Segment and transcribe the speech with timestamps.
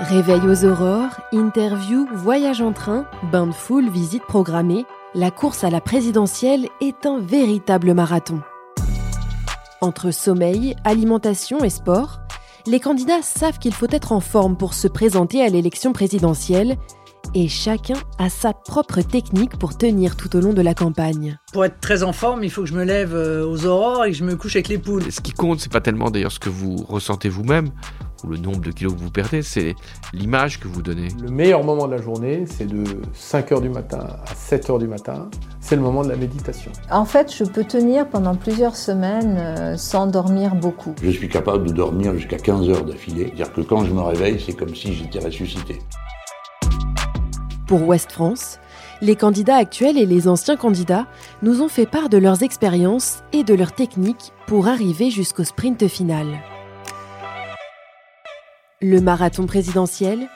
[0.00, 5.68] Réveil aux aurores, interview, voyage en train, bain de foule, visite programmée, la course à
[5.68, 8.40] la présidentielle est un véritable marathon.
[9.82, 12.20] Entre sommeil, alimentation et sport,
[12.66, 16.78] les candidats savent qu'il faut être en forme pour se présenter à l'élection présidentielle
[17.34, 21.38] et chacun a sa propre technique pour tenir tout au long de la campagne.
[21.52, 24.12] Pour être très en forme, il faut que je me lève euh, aux aurores et
[24.12, 25.12] que je me couche avec les poules.
[25.12, 27.70] Ce qui compte, c'est pas tellement d'ailleurs ce que vous ressentez vous-même
[28.24, 29.74] ou le nombre de kilos que vous perdez, c'est
[30.12, 31.08] l'image que vous donnez.
[31.20, 32.84] Le meilleur moment de la journée, c'est de
[33.14, 35.28] 5h du matin à 7h du matin.
[35.60, 36.72] C'est le moment de la méditation.
[36.90, 40.94] En fait, je peux tenir pendant plusieurs semaines euh, sans dormir beaucoup.
[41.02, 43.26] Je suis capable de dormir jusqu'à 15 heures d'affilée.
[43.26, 45.78] C'est-à-dire que quand je me réveille, c'est comme si j'étais ressuscité.
[47.66, 48.58] Pour Ouest France,
[49.00, 51.06] les candidats actuels et les anciens candidats
[51.42, 55.86] nous ont fait part de leurs expériences et de leurs techniques pour arriver jusqu'au sprint
[55.86, 56.26] final.
[58.82, 60.26] Le marathon présidentiel,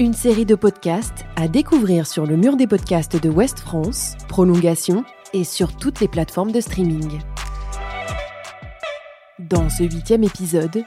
[0.00, 5.04] une série de podcasts à découvrir sur le mur des podcasts de Ouest France, prolongation
[5.32, 7.20] et sur toutes les plateformes de streaming.
[9.38, 10.82] Dans ce huitième épisode,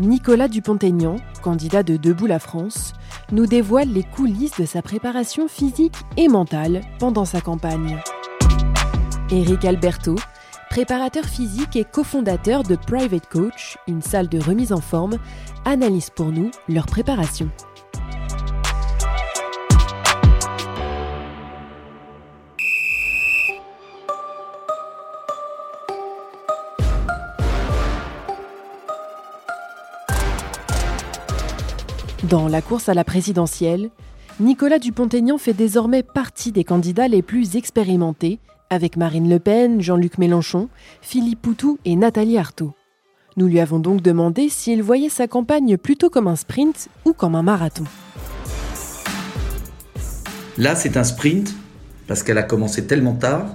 [0.00, 2.94] Nicolas Dupont-Aignan, candidat de Debout la France,
[3.30, 8.00] nous dévoile les coulisses de sa préparation physique et mentale pendant sa campagne.
[9.30, 10.16] Éric Alberto,
[10.74, 15.18] préparateur physique et cofondateur de Private Coach, une salle de remise en forme,
[15.64, 17.48] analyse pour nous leur préparation.
[32.24, 33.90] Dans la course à la présidentielle,
[34.40, 40.18] Nicolas Dupont-Aignan fait désormais partie des candidats les plus expérimentés, avec Marine Le Pen, Jean-Luc
[40.18, 40.68] Mélenchon,
[41.00, 42.72] Philippe Poutou et Nathalie Arthaud.
[43.36, 47.34] Nous lui avons donc demandé s'il voyait sa campagne plutôt comme un sprint ou comme
[47.34, 47.84] un marathon.
[50.56, 51.54] Là, c'est un sprint
[52.06, 53.46] parce qu'elle a commencé tellement tard,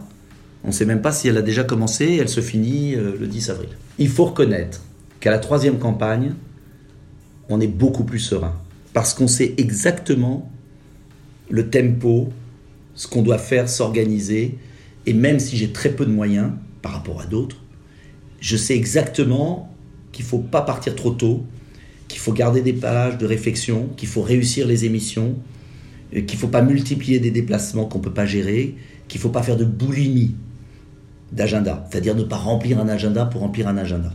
[0.63, 3.27] on ne sait même pas si elle a déjà commencé, elle se finit euh, le
[3.27, 3.69] 10 avril.
[3.97, 4.81] Il faut reconnaître
[5.19, 6.33] qu'à la troisième campagne,
[7.47, 8.53] on est beaucoup plus serein.
[8.93, 10.51] Parce qu'on sait exactement
[11.49, 12.29] le tempo,
[12.95, 14.57] ce qu'on doit faire, s'organiser.
[15.05, 16.51] Et même si j'ai très peu de moyens
[16.81, 17.57] par rapport à d'autres,
[18.39, 19.73] je sais exactement
[20.11, 21.45] qu'il ne faut pas partir trop tôt,
[22.07, 25.35] qu'il faut garder des pages de réflexion, qu'il faut réussir les émissions,
[26.15, 28.75] euh, qu'il ne faut pas multiplier des déplacements qu'on ne peut pas gérer,
[29.07, 30.35] qu'il ne faut pas faire de boulimie
[31.31, 34.11] d'agenda, c'est-à-dire ne pas remplir un agenda pour remplir un agenda.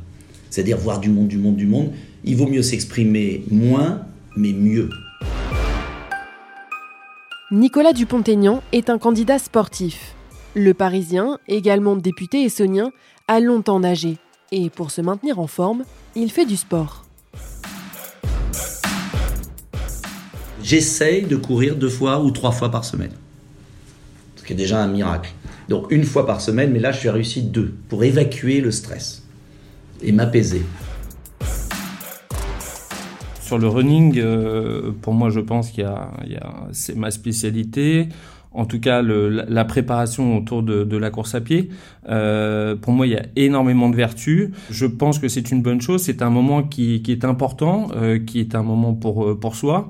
[0.51, 1.91] C'est-à-dire voir du monde, du monde, du monde,
[2.25, 4.03] il vaut mieux s'exprimer moins,
[4.37, 4.91] mais mieux.
[7.53, 10.15] Nicolas Dupont-Aignan est un candidat sportif.
[10.57, 12.93] Le Parisien, également député essonien,
[13.27, 14.19] a longtemps nagé.
[14.53, 15.83] Et pour se maintenir en forme,
[16.15, 17.05] il fait du sport.
[20.63, 23.11] J'essaye de courir deux fois ou trois fois par semaine.
[24.37, 25.33] Ce qui est déjà un miracle.
[25.69, 29.25] Donc une fois par semaine, mais là je suis réussi deux, pour évacuer le stress
[30.03, 30.63] et m'apaiser
[33.45, 36.11] sur le running, euh, pour moi, je pense qu'il y a,
[36.73, 38.09] c'est ma spécialité.
[38.55, 41.71] En tout cas, la préparation autour de, la course à pied.
[42.09, 44.51] Euh, pour moi, il y a énormément de vertus.
[44.71, 46.03] Je pense que c'est une bonne chose.
[46.03, 49.89] C'est un moment qui, est important, euh, qui est un moment pour pour soi.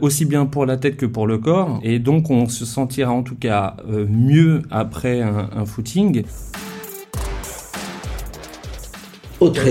[0.00, 1.80] aussi bien pour la tête que pour le corps.
[1.82, 3.76] Et donc, on se sentira en tout cas
[4.08, 6.24] mieux après un footing.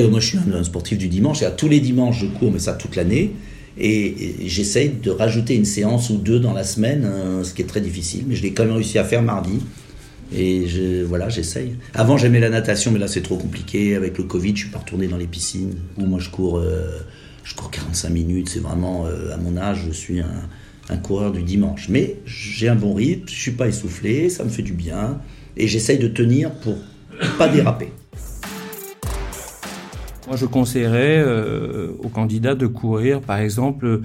[0.10, 2.60] moi je suis un, sportif du dimanche, et à tous les dimanches je cours, mais
[2.60, 3.32] ça toute l'année.
[3.78, 7.66] Et, j'essaye de rajouter une séance ou deux dans la semaine, hein, ce qui est
[7.66, 9.60] très difficile, mais je l'ai quand même réussi à faire mardi.
[10.34, 10.66] Et
[11.06, 11.76] voilà, j'essaye.
[11.94, 13.96] Avant j'aimais la natation, mais là c'est trop compliqué.
[13.96, 15.76] Avec le Covid, je suis pas retourné dans les piscines.
[15.98, 17.00] Où moi je cours, euh,
[17.44, 18.50] je cours 45 minutes.
[18.50, 21.88] C'est vraiment, euh, à mon âge, je suis un, coureur du dimanche.
[21.90, 25.20] Mais j'ai un bon rythme, je suis pas essoufflé, ça me fait du bien.
[25.58, 26.78] Et j'essaye de tenir pour
[27.38, 27.92] pas déraper.
[30.32, 34.00] Moi, je conseillerais euh, aux candidats de courir, par exemple,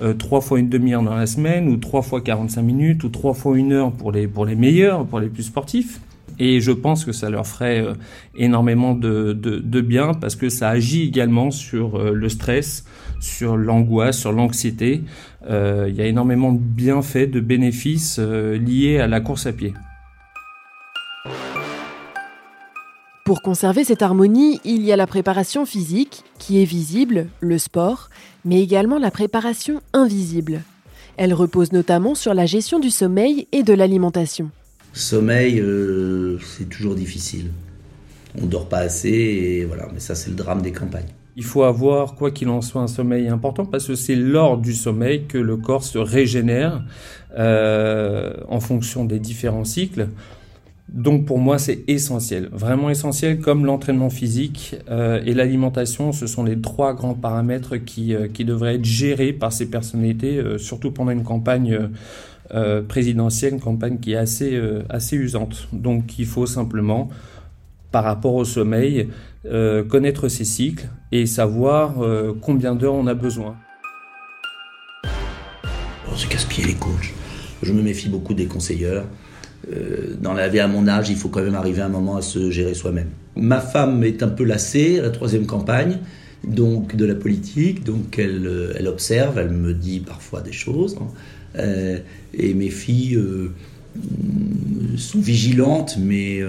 [0.00, 3.34] euh, trois fois une demi-heure dans la semaine, ou trois fois 45 minutes, ou trois
[3.34, 6.00] fois une heure pour les, pour les meilleurs, pour les plus sportifs.
[6.38, 7.94] Et je pense que ça leur ferait euh,
[8.36, 12.84] énormément de, de, bien parce que ça agit également sur le stress,
[13.18, 15.02] sur l'angoisse, sur l'anxiété.
[15.48, 19.74] il y a énormément de bienfaits, de bénéfices liés à la course à pied.
[23.32, 28.10] Pour conserver cette harmonie, il y a la préparation physique, qui est visible, le sport,
[28.44, 30.60] mais également la préparation invisible.
[31.16, 34.50] Elle repose notamment sur la gestion du sommeil et de l'alimentation.
[34.92, 37.52] Sommeil, euh, c'est toujours difficile.
[38.38, 39.88] on dort pas assez, et voilà.
[39.94, 41.08] Mais ça, c'est le drame des campagnes.
[41.34, 44.74] Il faut avoir, quoi qu'il en soit, un sommeil important parce que c'est lors du
[44.74, 46.84] sommeil que le corps se régénère
[47.38, 50.08] euh, en fonction des différents cycles.
[50.92, 56.44] Donc pour moi, c'est essentiel, vraiment essentiel, comme l'entraînement physique euh, et l'alimentation, ce sont
[56.44, 60.90] les trois grands paramètres qui, euh, qui devraient être gérés par ces personnalités, euh, surtout
[60.90, 61.90] pendant une campagne
[62.86, 64.60] présidentielle, une campagne qui est assez,
[64.90, 65.68] assez usante.
[65.72, 67.08] Donc il faut simplement,
[67.90, 69.08] par rapport au sommeil,
[69.88, 71.94] connaître ses cycles et savoir
[72.42, 73.56] combien d'heures on a besoin.
[76.12, 77.14] On se casse-pied les coachs.
[77.62, 79.06] Je me méfie beaucoup des conseilleurs.
[79.70, 82.22] Euh, dans la vie à mon âge, il faut quand même arriver un moment à
[82.22, 83.08] se gérer soi-même.
[83.36, 85.98] Ma femme est un peu lassée à la troisième campagne,
[86.44, 90.96] donc de la politique, donc elle, euh, observe, elle me dit parfois des choses.
[91.00, 91.06] hein.
[91.58, 91.98] Euh,
[92.34, 93.22] et mes filles
[94.96, 96.40] sont vigilantes, mais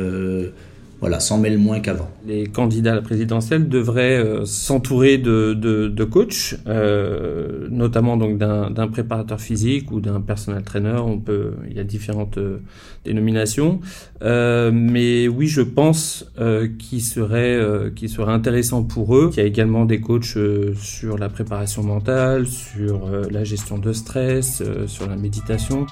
[1.03, 2.09] voilà, s'en mêlent moins qu'avant.
[2.25, 8.37] Les candidats à la présidentielle devraient euh, s'entourer de, de, de coachs, euh, notamment donc
[8.37, 11.01] d'un préparateur physique ou d'un personal trainer.
[11.05, 12.59] On peut, il y a différentes euh,
[13.03, 13.81] dénominations,
[14.23, 17.59] Euh, mais oui, je pense euh, qu'il serait
[17.95, 19.29] qu'il serait intéressant pour eux.
[19.33, 20.37] Il y a également des coachs
[20.77, 25.85] sur la préparation mentale, sur la gestion de stress, sur la méditation.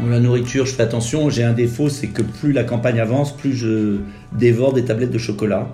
[0.00, 1.30] La nourriture, je fais attention.
[1.30, 3.98] J'ai un défaut, c'est que plus la campagne avance, plus je
[4.32, 5.68] dévore des tablettes de chocolat.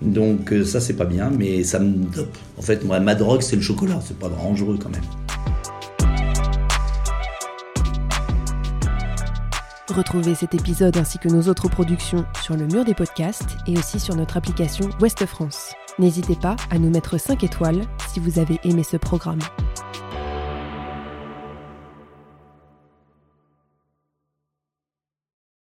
[0.00, 2.36] Donc euh, ça, c'est pas bien, mais ça me dope.
[2.58, 4.00] En fait, moi, ma drogue, c'est le chocolat.
[4.02, 5.02] C'est pas dangereux quand même.
[9.88, 13.98] Retrouvez cet épisode ainsi que nos autres productions sur le mur des podcasts et aussi
[13.98, 15.72] sur notre application Ouest France.
[15.98, 17.80] N'hésitez pas à nous mettre 5 étoiles
[18.12, 19.38] si vous avez aimé ce programme.